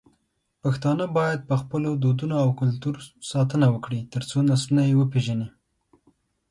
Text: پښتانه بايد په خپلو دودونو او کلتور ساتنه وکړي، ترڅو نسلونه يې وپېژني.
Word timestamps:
پښتانه 0.63 1.05
بايد 1.17 1.39
په 1.49 1.55
خپلو 1.61 1.89
دودونو 2.03 2.35
او 2.43 2.49
کلتور 2.59 2.95
ساتنه 3.31 3.67
وکړي، 3.73 3.99
ترڅو 4.13 4.37
نسلونه 4.49 4.83
يې 4.89 4.97
وپېژني. 4.97 5.47